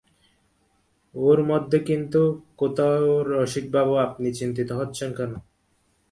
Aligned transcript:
ওর 1.15 1.39
মধ্যে 1.43 1.77
কিন্তুটা 1.87 2.39
কোথায় 2.57 3.01
রসিকবাবু, 3.31 3.93
আপনি 4.07 4.27
অত 4.29 4.37
চিন্তিত 4.39 4.69
হচ্ছেন 4.79 5.09
কেন? 5.17 5.31